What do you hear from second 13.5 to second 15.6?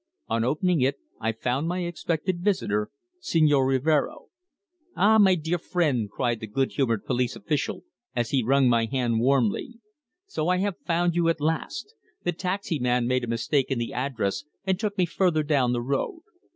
in the address and took me further